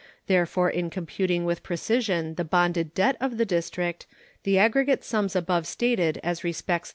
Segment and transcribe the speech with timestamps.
[0.25, 4.07] Therefore in computing with precision the bonded debt of the District
[4.41, 6.89] the aggregate sums above stated as respects 3.